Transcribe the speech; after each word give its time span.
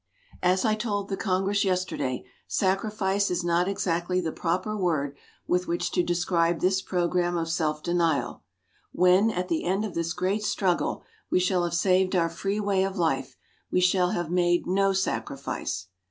As 0.41 0.65
I 0.65 0.73
told 0.73 1.09
the 1.09 1.15
Congress 1.15 1.63
yesterday, 1.63 2.25
"sacrifice" 2.47 3.29
is 3.29 3.43
not 3.43 3.67
exactly 3.67 4.19
the 4.19 4.31
proper 4.31 4.75
word 4.75 5.15
with 5.45 5.67
which 5.67 5.91
to 5.91 6.01
describe 6.01 6.59
this 6.59 6.81
program 6.81 7.37
of 7.37 7.49
self 7.51 7.83
denial. 7.83 8.41
When, 8.91 9.29
at 9.29 9.47
the 9.47 9.63
end 9.63 9.85
of 9.85 9.93
this 9.93 10.13
great 10.13 10.41
struggle 10.41 11.03
we 11.29 11.39
shall 11.39 11.63
have 11.65 11.75
saved 11.75 12.15
our 12.15 12.29
free 12.29 12.59
way 12.59 12.83
of 12.83 12.97
life, 12.97 13.37
we 13.71 13.79
shall 13.79 14.09
have 14.09 14.31
made 14.31 14.65
no 14.65 14.91
"sacrifice." 14.91 15.85